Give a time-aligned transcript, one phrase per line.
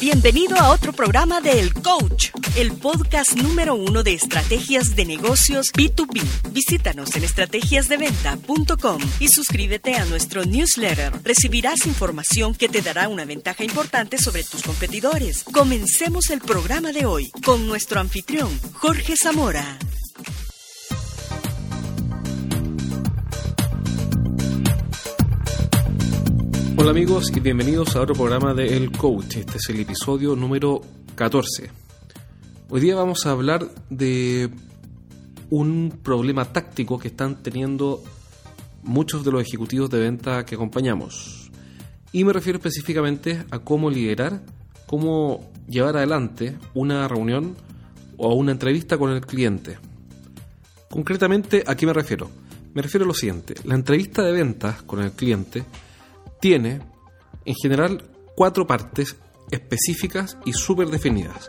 [0.00, 5.72] Bienvenido a otro programa de El Coach, el podcast número uno de estrategias de negocios
[5.72, 6.22] B2B.
[6.52, 11.12] Visítanos en estrategiasdeventa.com y suscríbete a nuestro newsletter.
[11.24, 15.42] Recibirás información que te dará una ventaja importante sobre tus competidores.
[15.42, 19.78] Comencemos el programa de hoy con nuestro anfitrión, Jorge Zamora.
[26.80, 29.38] Hola amigos y bienvenidos a otro programa de El Coach.
[29.38, 30.80] Este es el episodio número
[31.16, 31.72] 14.
[32.70, 34.48] Hoy día vamos a hablar de
[35.50, 38.00] un problema táctico que están teniendo
[38.84, 41.50] muchos de los ejecutivos de venta que acompañamos.
[42.12, 44.40] Y me refiero específicamente a cómo liderar,
[44.86, 47.56] cómo llevar adelante una reunión
[48.18, 49.80] o una entrevista con el cliente.
[50.88, 52.30] Concretamente, ¿a qué me refiero?
[52.72, 53.54] Me refiero a lo siguiente.
[53.64, 55.64] La entrevista de ventas con el cliente
[56.40, 56.80] tiene,
[57.44, 59.16] en general, cuatro partes
[59.50, 61.48] específicas y súper definidas.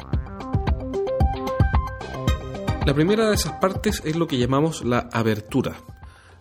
[2.85, 5.75] La primera de esas partes es lo que llamamos la abertura.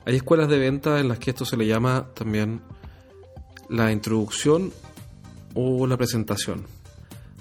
[0.06, 2.62] Hay escuelas de venta en las que esto se le llama también
[3.68, 4.72] la introducción
[5.55, 6.64] o la presentación.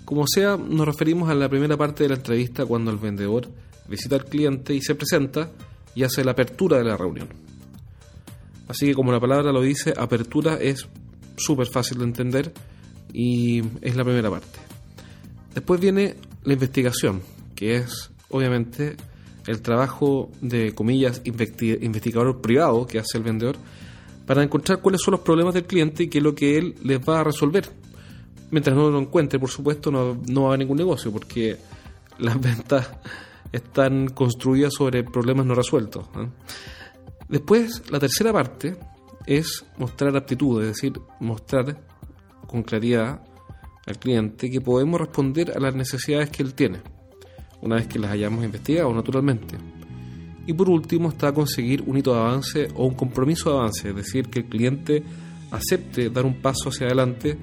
[0.03, 3.47] Como sea, nos referimos a la primera parte de la entrevista cuando el vendedor
[3.88, 5.52] visita al cliente y se presenta
[5.95, 7.47] y hace la apertura de la reunión.
[8.68, 10.88] Así que como la palabra lo dice, apertura es
[11.38, 12.54] súper fácil de entender
[13.14, 14.60] y es la primera parte.
[15.54, 17.22] Después viene la investigación,
[17.56, 18.95] que es obviamente
[19.48, 23.56] el trabajo de comillas investigador privado que hace el vendedor
[24.26, 27.00] para encontrar cuáles son los problemas del cliente y qué es lo que él les
[27.00, 27.70] va a resolver.
[28.52, 31.58] Mientras no lo encuentre, por supuesto, no, no va a haber ningún negocio, porque
[32.20, 32.90] las ventas
[33.52, 36.06] están construidas sobre problemas no resueltos.
[37.30, 38.78] Después, la tercera parte
[39.25, 41.86] es mostrar aptitud, es decir, mostrar
[42.47, 43.22] con claridad
[43.86, 46.80] al cliente que podemos responder a las necesidades que él tiene,
[47.61, 49.58] una vez que las hayamos investigado naturalmente.
[50.45, 53.95] Y por último está conseguir un hito de avance o un compromiso de avance, es
[53.95, 55.04] decir, que el cliente
[55.52, 57.38] acepte dar un paso hacia adelante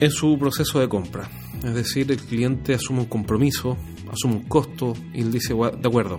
[0.00, 1.28] en su proceso de compra.
[1.62, 3.76] Es decir, el cliente asume un compromiso,
[4.10, 6.18] asume un costo y él dice, de acuerdo,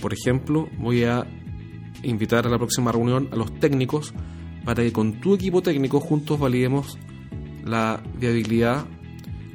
[0.00, 1.26] por ejemplo, voy a
[2.02, 4.14] invitar a la próxima reunión a los técnicos
[4.64, 6.98] para que con tu equipo técnico juntos validemos
[7.64, 8.86] la viabilidad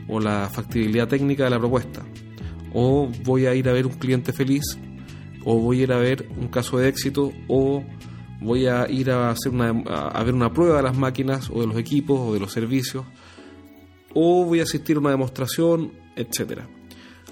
[0.08, 2.04] o la factibilidad técnica de la propuesta.
[2.74, 4.64] O voy a ir a ver un cliente feliz,
[5.46, 7.84] o voy a ir a ver un caso de éxito, o
[8.42, 11.68] voy a ir a hacer una, a ver una prueba de las máquinas o de
[11.68, 13.06] los equipos o de los servicios,
[14.14, 16.68] o voy a asistir a una demostración, etcétera.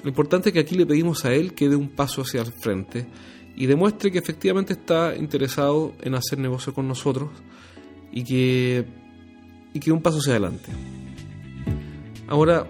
[0.03, 2.51] Lo importante es que aquí le pedimos a él que dé un paso hacia el
[2.51, 3.07] frente
[3.55, 7.29] y demuestre que efectivamente está interesado en hacer negocio con nosotros
[8.11, 8.85] y que,
[9.73, 10.69] y que un paso hacia adelante.
[12.27, 12.69] Ahora,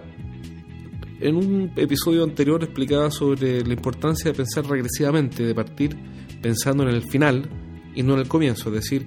[1.20, 5.96] en un episodio anterior explicaba sobre la importancia de pensar regresivamente, de partir
[6.42, 7.48] pensando en el final
[7.94, 8.68] y no en el comienzo.
[8.70, 9.06] Es decir,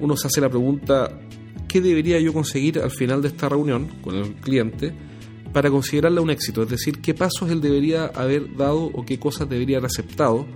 [0.00, 1.20] uno se hace la pregunta,
[1.68, 4.94] ¿qué debería yo conseguir al final de esta reunión con el cliente
[5.52, 6.62] para considerarla un éxito?
[6.62, 10.46] Es decir, ¿qué pasos él debería haber dado o qué cosas debería haber aceptado?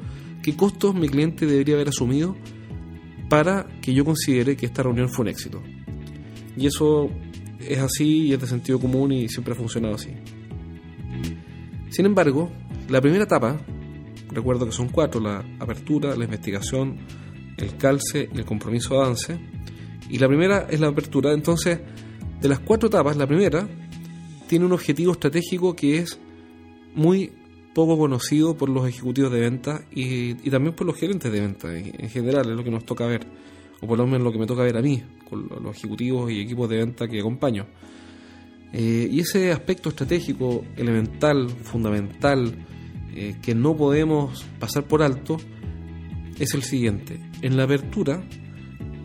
[0.43, 2.37] ¿Qué costos mi cliente debería haber asumido
[3.31, 5.63] para que yo considere que esta reunión fue un éxito.
[6.57, 7.09] Y eso
[7.61, 10.11] es así y es de sentido común y siempre ha funcionado así.
[11.91, 12.51] Sin embargo,
[12.89, 13.61] la primera etapa,
[14.31, 16.99] recuerdo que son cuatro, la apertura, la investigación,
[17.57, 19.41] el calce y el compromiso de avance.
[20.11, 21.79] Y la primera es la apertura, entonces,
[22.41, 23.69] de las cuatro etapas, la primera
[24.49, 26.19] tiene un objetivo estratégico que es
[26.97, 27.33] muy
[27.75, 32.09] poco conocido por los ejecutivos de venta y, también por los gerentes de venta en,
[32.09, 33.27] general, es lo que nos toca ver,
[33.81, 36.41] o por lo menos lo que me toca ver a mí, con los ejecutivos y
[36.41, 37.67] equipos de venta que acompaño.
[38.73, 42.55] Eh, y ese aspecto estratégico, elemental, fundamental,
[43.15, 45.39] eh, que no podemos pasar por alto,
[46.39, 47.21] es el siguiente.
[47.43, 48.23] En la apertura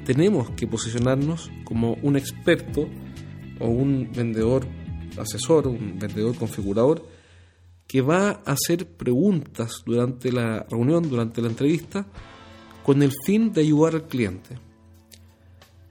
[0.06, 2.88] tenemos que posicionarnos como un experto
[3.60, 4.68] o un vendedor
[5.18, 7.08] asesor, un vendedor configurador,
[7.96, 12.06] que va a hacer preguntas durante la reunión, durante la entrevista,
[12.84, 14.60] con el fin de ayudar al cliente.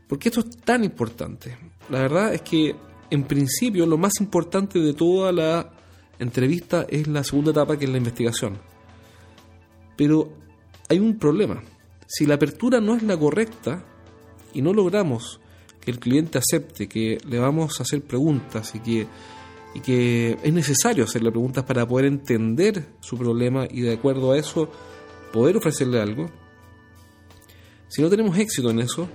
[0.06, 1.56] ¿Por qué esto es tan importante?
[1.89, 2.77] La verdad es que,
[3.09, 5.73] en principio, lo más importante de toda la
[6.19, 8.59] entrevista es la segunda etapa, que es la investigación.
[9.97, 10.31] Pero
[10.91, 11.62] hay un problema.
[12.06, 13.83] Si la apertura no es la correcta
[14.53, 15.41] y no logramos
[15.81, 19.06] que el cliente acepte que le vamos a hacer preguntas y que
[19.75, 24.38] y que es necesario hacerle preguntas para poder entender su problema y de acuerdo a
[24.38, 24.71] eso
[25.32, 26.31] poder ofrecerle algo.
[27.88, 29.09] Si no tenemos éxito en eso,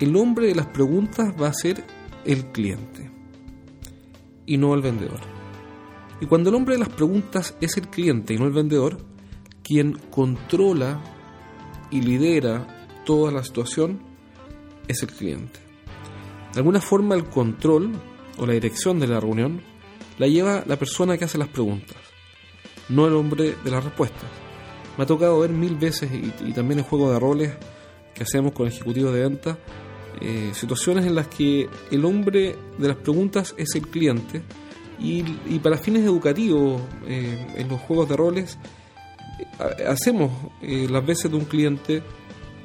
[0.00, 1.84] el hombre de las preguntas va a ser
[2.24, 3.08] el cliente.
[4.46, 5.20] y no el vendedor.
[6.20, 8.98] Y cuando el hombre de las preguntas es el cliente y no el vendedor,
[9.62, 11.00] quien controla
[11.92, 12.66] y lidera
[13.04, 14.00] toda la situación
[14.88, 15.60] es el cliente.
[16.52, 17.92] De alguna forma el control
[18.40, 19.60] o la dirección de la reunión
[20.18, 21.96] la lleva la persona que hace las preguntas,
[22.88, 24.28] no el hombre de las respuestas.
[24.96, 27.52] Me ha tocado ver mil veces y, también en juego de roles
[28.14, 29.58] que hacemos con ejecutivos de venta,
[30.20, 34.42] eh, situaciones en las que el hombre de las preguntas es el cliente
[34.98, 35.22] y,
[35.60, 38.58] para fines educativos eh, en los juegos de roles
[39.38, 42.02] eh, hacemos las veces de un cliente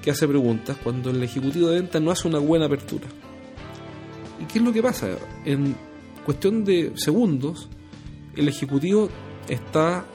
[0.01, 3.07] que hace preguntas cuando el ejecutivo de venta no hace una buena apertura.
[4.39, 5.09] ¿Y qué es lo que pasa?
[5.45, 5.75] En
[6.25, 7.69] cuestión de segundos,
[8.35, 9.09] el ejecutivo
[9.47, 10.05] está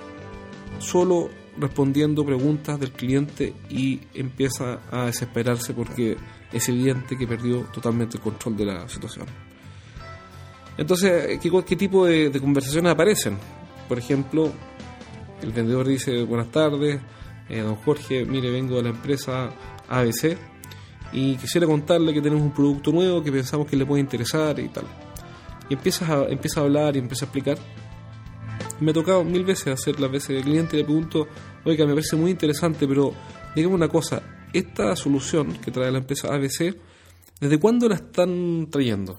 [0.78, 6.16] solo respondiendo preguntas del cliente y empieza a desesperarse porque
[6.52, 9.26] es evidente que perdió totalmente el control de la situación.
[10.76, 13.36] Entonces, ¿qué, tipo de, conversaciones aparecen?
[13.88, 14.50] Por ejemplo,
[15.42, 17.00] el vendedor dice, buenas tardes,
[17.48, 19.50] eh, don Jorge, mire, vengo de la empresa
[19.88, 20.38] ABC
[21.12, 24.68] y quisiera contarle que tenemos un producto nuevo que pensamos que le puede interesar y
[24.68, 24.84] tal.
[25.68, 27.58] Y empiezas a, empieza a hablar y empieza a explicar.
[28.80, 31.26] Me ha tocado mil veces hacer las veces de cliente y le pregunto,
[31.64, 33.12] oiga, me parece muy interesante, pero
[33.54, 34.22] dígame una cosa,
[34.52, 36.76] esta solución que trae la empresa ABC,
[37.40, 39.18] ¿desde cuándo la están trayendo?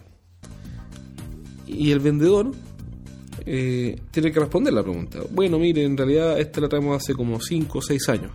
[1.67, 2.51] Y el vendedor
[3.45, 5.19] eh, tiene que responder la pregunta.
[5.29, 8.31] Bueno, mire, en realidad esta la traemos hace como 5 o 6 años.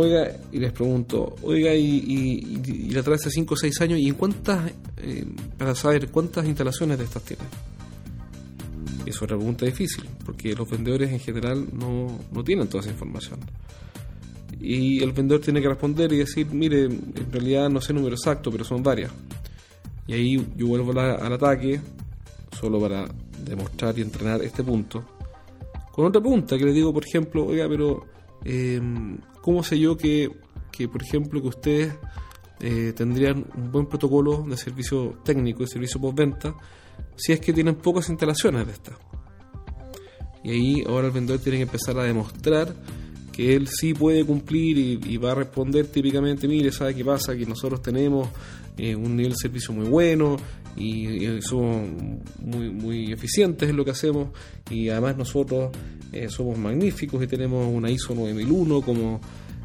[0.00, 4.14] Oiga, y les pregunto, oiga, y, la trae hace 5 o 6 años, ¿y en
[4.14, 7.42] cuántas, eh, para saber cuántas instalaciones de estas tiene?
[9.04, 13.40] Es otra pregunta difícil, porque los vendedores en general no, no tienen toda esa información.
[14.60, 18.14] Y el vendedor tiene que responder y decir, mire, en realidad no sé el número
[18.14, 19.10] exacto, pero son varias.
[20.06, 21.80] Y ahí yo vuelvo al ataque,
[22.56, 23.08] solo para
[23.44, 25.04] demostrar y entrenar este punto.
[25.90, 28.80] Con otra pregunta que le digo, por ejemplo, oiga, pero eh,
[29.42, 30.30] ¿cómo sé yo que,
[30.70, 31.94] que, por ejemplo, que ustedes
[32.60, 36.54] eh, tendrían un buen protocolo de servicio técnico, de servicio postventa,
[37.16, 38.96] si es que tienen pocas instalaciones de estas?
[40.44, 42.74] Y ahí ahora el vendedor tiene que empezar a demostrar
[43.38, 47.36] que él sí puede cumplir y, va a responder típicamente, mire, ¿sabe qué pasa?
[47.36, 48.28] Que nosotros tenemos
[48.76, 50.36] eh, un nivel de servicio muy bueno
[50.76, 51.88] y, somos
[52.40, 54.30] muy, muy eficientes en lo que hacemos
[54.68, 55.70] y además nosotros
[56.10, 59.20] eh, somos magníficos y tenemos una ISO 9001 como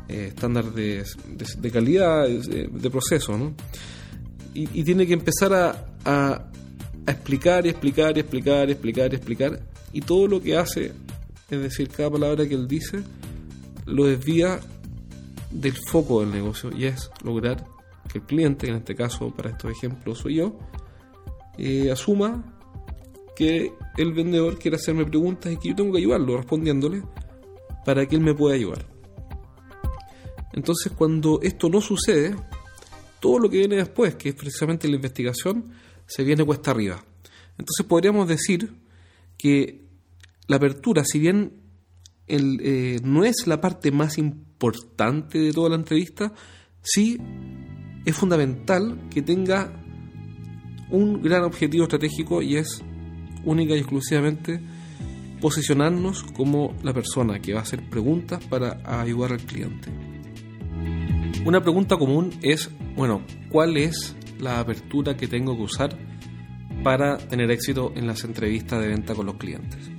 [0.07, 1.03] eh, estándar de,
[1.71, 3.55] calidad, de, proceso, ¿no?
[4.53, 6.51] Y, tiene que empezar a, a,
[7.07, 9.59] a explicar y explicar y explicar y explicar y explicar
[9.93, 10.91] y todo lo que hace,
[11.49, 13.01] es decir, cada palabra que él dice,
[13.85, 14.59] lo desvía
[15.51, 17.65] del foco del negocio y es lograr
[18.11, 20.57] que el cliente, en este caso para estos ejemplos soy yo,
[21.57, 22.43] eh, asuma
[23.35, 27.03] que el vendedor quiere hacerme preguntas y que yo tengo que ayudarlo respondiéndole
[27.85, 28.85] para que él me pueda ayudar.
[30.53, 32.35] Entonces cuando esto no sucede,
[33.19, 35.71] todo lo que viene después, que es precisamente la investigación,
[36.05, 37.03] se viene cuesta arriba.
[37.57, 38.73] Entonces podríamos decir
[39.37, 39.85] que
[40.47, 41.62] la apertura, si bien
[42.27, 46.33] el, eh, no es la parte más importante de toda la entrevista,
[46.81, 47.17] sí
[48.05, 49.73] es fundamental que tenga
[50.89, 52.83] un gran objetivo estratégico y es
[53.45, 54.61] única y exclusivamente
[55.41, 59.89] posicionarnos como la persona que va a hacer preguntas para ayudar al cliente.
[61.45, 65.97] Una pregunta común es, bueno, ¿cuál es la apertura que tengo que usar
[66.83, 69.91] para tener éxito en las entrevistas de venta con los clientes?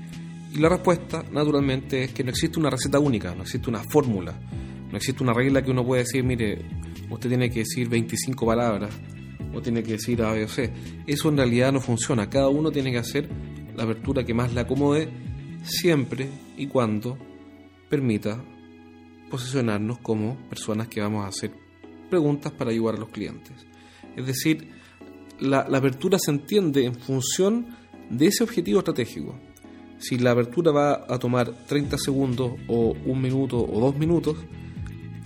[0.54, 4.38] Y la respuesta, naturalmente, es que no existe una receta única, no existe una fórmula,
[4.88, 6.64] no existe una regla que uno pueda decir, mire,
[7.10, 8.94] usted tiene que decir 25 palabras
[9.52, 10.72] o tiene que decir A, B o C.
[11.08, 12.30] Eso en realidad no funciona.
[12.30, 13.28] Cada uno tiene que hacer
[13.74, 15.08] la apertura que más le acomode
[15.64, 17.18] siempre y cuando
[17.90, 18.40] permita
[19.32, 21.50] posicionarnos como personas que vamos a hacer
[22.08, 23.66] preguntas para ayudar a los clientes.
[24.14, 24.70] Es decir,
[25.40, 27.76] la, la apertura se entiende en función
[28.08, 29.36] de ese objetivo estratégico
[29.98, 34.36] si la apertura va a tomar 30 segundos o un minuto o dos minutos,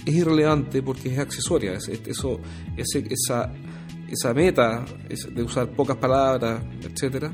[0.04, 1.72] es irrelevante porque es accesoria.
[1.72, 2.40] eso,
[2.76, 3.52] esa,
[4.08, 4.84] esa meta
[5.34, 7.32] de usar pocas palabras, etcétera,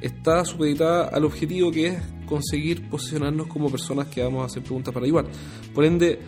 [0.00, 4.92] está supeditada al objetivo que es conseguir posicionarnos como personas que vamos a hacer preguntas
[4.92, 5.26] para ayudar.
[5.74, 6.20] Por ende,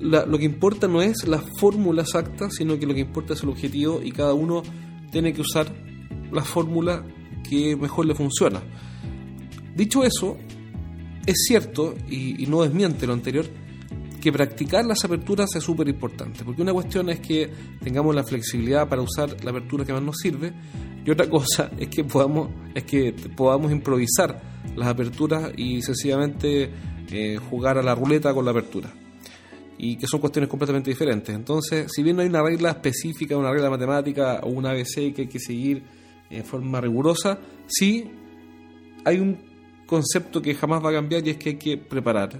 [0.00, 3.50] lo que importa no es la fórmula exacta, sino que lo que importa es el
[3.50, 4.62] objetivo y cada uno
[5.10, 5.66] tiene que usar
[6.32, 7.04] la fórmula
[7.48, 8.60] que mejor le funciona.
[9.74, 10.36] Dicho eso,
[11.26, 13.46] es cierto, y, no desmiente lo anterior,
[14.20, 17.50] que practicar las aperturas es súper importante, porque una cuestión es que
[17.82, 20.52] tengamos la flexibilidad para usar la apertura que más nos sirve,
[21.04, 24.40] y otra cosa es que podamos, es que podamos improvisar
[24.76, 26.70] las aperturas y sencillamente
[27.10, 28.92] eh, jugar a la ruleta con la apertura.
[29.78, 31.34] Y que son cuestiones completamente diferentes.
[31.34, 35.22] Entonces, si bien no hay una regla específica, una regla matemática o una ABC que
[35.22, 35.82] hay que seguir
[36.30, 38.08] en forma rigurosa, sí
[39.04, 39.51] hay un
[39.86, 42.30] concepto que jamás va a cambiar y es que hay que preparar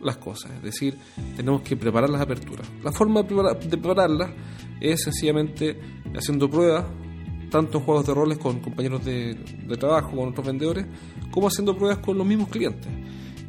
[0.00, 0.96] las cosas, es decir,
[1.34, 2.70] tenemos que preparar las aperturas.
[2.82, 4.30] La forma de, prepararlas
[4.80, 5.80] es sencillamente
[6.14, 6.84] haciendo pruebas,
[7.50, 9.34] tanto en juegos de roles con compañeros de,
[9.78, 10.86] trabajo, con otros vendedores,
[11.30, 12.90] como haciendo pruebas con los mismos clientes.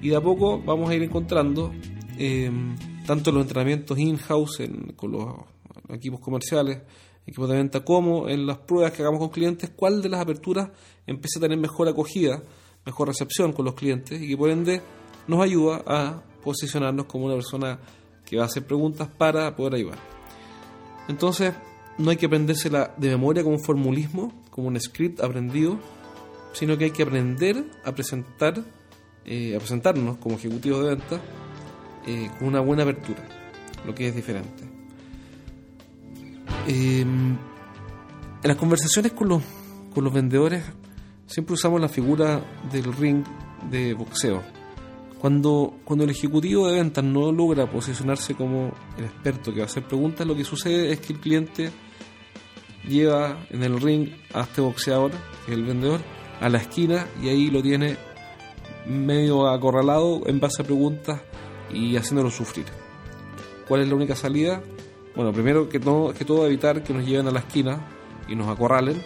[0.02, 1.74] Y de a poco vamos a ir encontrando,
[2.18, 2.50] eh,
[3.06, 4.62] tanto en los entrenamientos in-house,
[4.96, 5.36] con los
[5.90, 6.82] equipos comerciales,
[7.26, 10.70] equipos de venta, como en las pruebas que hagamos con clientes, cuál de las aperturas
[11.06, 12.44] empieza a tener mejor acogida,
[12.86, 14.82] mejor recepción con los clientes y que por ende
[15.28, 17.80] nos ayuda a posicionarnos como una persona
[18.26, 19.98] que va a hacer preguntas para poder ayudar.
[21.08, 21.54] Entonces,
[21.98, 25.80] no hay que aprendérsela de memoria como un formulismo, como un script aprendido,
[26.54, 28.64] sino que hay que aprender a presentar,
[29.26, 31.22] eh, a presentarnos como ejecutivos de venta
[32.06, 33.24] eh, con una buena apertura,
[33.86, 34.64] lo que es diferente.
[36.68, 39.44] Em, en las conversaciones con los,
[39.94, 40.64] con los vendedores
[41.26, 42.42] siempre usamos la figura
[42.72, 43.24] del ring
[43.70, 44.56] de boxeo
[45.26, 49.66] cuando, cuando el ejecutivo de ventas no logra posicionarse como el experto que va a
[49.66, 51.72] hacer preguntas, lo que sucede es que el cliente
[52.88, 55.10] lleva en el ring a este boxeador,
[55.46, 56.00] que es el vendedor,
[56.40, 57.98] a la esquina y ahí lo tiene
[58.86, 61.22] medio acorralado en base a preguntas
[61.74, 62.66] y haciéndolo sufrir.
[63.68, 64.62] ¿Cuál es la única salida?
[65.16, 67.88] Bueno, primero que todo, que todo evitar que nos lleven a la esquina
[68.28, 69.02] y nos acorralen.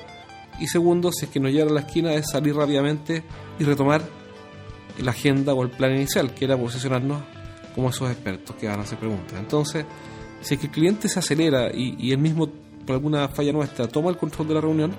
[0.60, 3.24] Y segundo, si es que nos llevan a la esquina, es salir rápidamente
[3.60, 4.02] y retomar
[5.00, 7.22] la agenda o el plan inicial, que era posicionarnos
[7.74, 9.40] como esos expertos que van a hacer preguntas.
[9.40, 9.86] Entonces,
[10.42, 12.50] si es que el cliente se acelera y, y él mismo,
[12.86, 14.94] por alguna falla nuestra, toma el control de la reunión,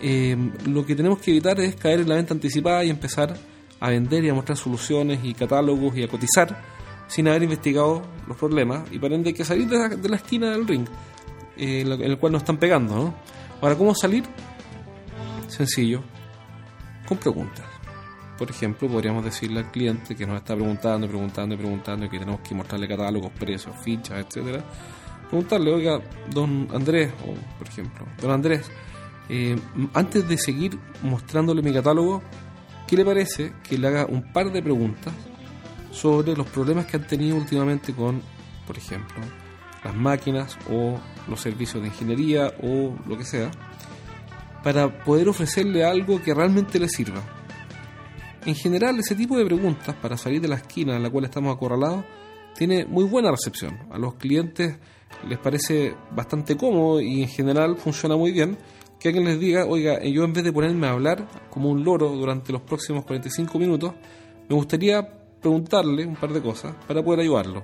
[0.00, 3.36] eh, lo que tenemos que evitar es caer en la venta anticipada y empezar
[3.80, 6.62] a vender y a mostrar soluciones y catálogos y a cotizar
[7.08, 10.66] sin haber investigado los problemas y por ende hay que salir de la, esquina del
[10.66, 10.86] ring
[11.56, 12.94] eh, en el cual nos están pegando.
[12.94, 13.14] ¿no?
[13.60, 14.24] Ahora, ¿cómo salir?
[15.48, 16.02] Sencillo,
[17.06, 17.64] con preguntas.
[18.38, 22.18] Por ejemplo, podríamos decirle al cliente que nos está preguntando, preguntando y preguntando y que
[22.18, 24.64] tenemos que mostrarle catálogos, precios, fichas, etcétera.
[25.28, 26.00] Preguntarle, oiga,
[26.30, 28.70] don Andrés, o por ejemplo, don Andrés,
[29.28, 29.58] eh,
[29.94, 32.22] antes de seguir mostrándole mi catálogo,
[32.86, 35.12] ¿qué le parece que le haga un par de preguntas
[35.90, 38.22] sobre los problemas que han tenido últimamente con,
[38.66, 39.16] por ejemplo,
[39.84, 43.50] las máquinas o los servicios de ingeniería o lo que sea,
[44.68, 47.22] para poder ofrecerle algo que realmente le sirva?
[48.44, 51.56] En general, ese tipo de preguntas para salir de la esquina en la cual estamos
[51.56, 52.04] acorralados
[52.54, 53.78] tiene muy buena recepción.
[53.90, 54.76] A los clientes
[55.26, 58.58] les parece bastante cómodo y en general funciona muy bien
[59.00, 62.10] que alguien les diga, oiga, yo en vez de ponerme a hablar como un loro
[62.10, 63.94] durante los próximos 45 minutos,
[64.50, 65.00] me gustaría
[65.40, 67.62] preguntarle un par de cosas para poder ayudarlo.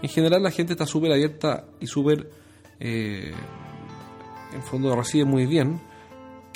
[0.00, 2.30] En general la gente está súper abierta y súper,
[2.78, 3.32] eh,
[4.54, 5.87] en fondo recibe muy bien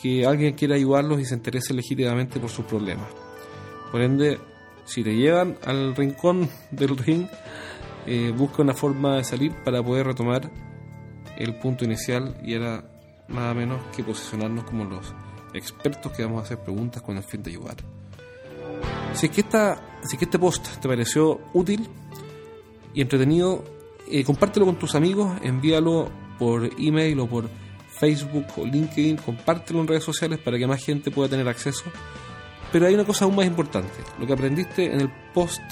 [0.02, 3.06] que alguien quiera ayudarlos y se interese legítimamente por sus problemas.
[3.92, 4.40] Por ende,
[4.84, 7.28] si te llevan al rincón del ring,
[8.06, 10.50] eh, busca una forma de salir para poder retomar
[11.36, 12.84] el punto inicial y era
[13.28, 15.14] nada menos que posicionarnos como los
[15.54, 17.76] expertos que vamos a hacer preguntas con el fin de ayudar.
[19.12, 21.88] Si es que, esta, si que este post te pareció útil
[22.92, 23.62] y entretenido,
[24.10, 27.61] eh, compártelo con tus amigos, envíalo por email o por
[28.02, 31.84] Facebook o LinkedIn, compártelo en redes sociales para que más gente pueda tener acceso
[32.72, 33.92] pero hay una cosa aún más importante.
[34.18, 35.62] Lo que aprendiste en el post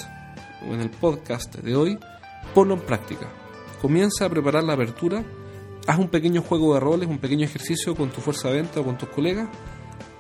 [0.69, 1.99] o en el podcast de hoy,
[2.55, 3.27] ponlo en práctica.
[3.81, 5.25] Comienza a preparar la apertura,
[5.87, 8.85] haz un pequeño juego de roles, un pequeño ejercicio con tu fuerza de venta o
[8.85, 9.49] con tus colegas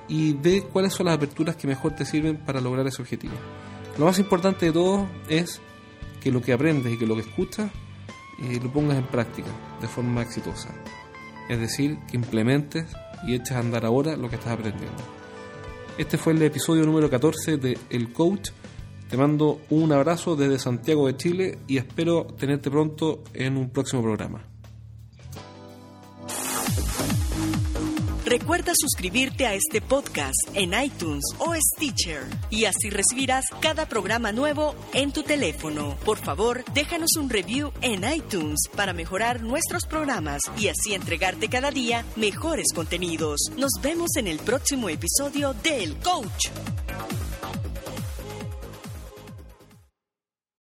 [0.08, 3.34] y ve cuáles son las aperturas que mejor te sirven para lograr ese objetivo.
[3.98, 5.60] Lo más importante de todo es
[6.22, 7.70] que lo que aprendes y que lo que escuchas
[8.42, 9.50] eh, lo pongas en práctica
[9.82, 10.74] de forma exitosa.
[11.50, 12.86] Es decir, que implementes
[13.26, 15.02] y eches a andar ahora lo que estás aprendiendo.
[15.98, 18.50] Este fue el episodio número 14 de El Coach.
[19.08, 24.00] Te mando un abrazo desde Santiago de Chile y espero tenerte pronto en un próximo
[24.00, 24.44] programa.
[28.30, 34.76] Recuerda suscribirte a este podcast en iTunes o Stitcher y así recibirás cada programa nuevo
[34.94, 35.96] en tu teléfono.
[36.04, 41.72] Por favor, déjanos un review en iTunes para mejorar nuestros programas y así entregarte cada
[41.72, 43.50] día mejores contenidos.
[43.56, 46.50] Nos vemos en el próximo episodio de El Coach.